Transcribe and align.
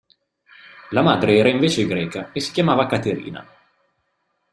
La 0.89 1.03
madre 1.03 1.37
era 1.37 1.49
invece 1.49 1.85
greca 1.85 2.31
e 2.31 2.39
si 2.39 2.51
chiamava 2.51 2.87
Caterina. 2.87 3.47